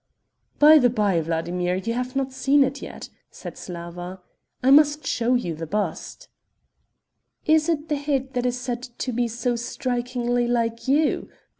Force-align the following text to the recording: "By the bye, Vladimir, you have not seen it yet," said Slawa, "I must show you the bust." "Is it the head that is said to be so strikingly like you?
"By 0.57 0.79
the 0.79 0.89
bye, 0.89 1.21
Vladimir, 1.21 1.75
you 1.75 1.93
have 1.93 2.15
not 2.15 2.33
seen 2.33 2.63
it 2.63 2.81
yet," 2.81 3.09
said 3.29 3.53
Slawa, 3.55 4.21
"I 4.63 4.71
must 4.71 5.05
show 5.05 5.35
you 5.35 5.53
the 5.53 5.67
bust." 5.67 6.27
"Is 7.45 7.69
it 7.69 7.87
the 7.87 7.97
head 7.97 8.33
that 8.33 8.47
is 8.47 8.59
said 8.59 8.81
to 8.81 9.11
be 9.11 9.27
so 9.27 9.55
strikingly 9.55 10.47
like 10.47 10.87
you? 10.87 11.29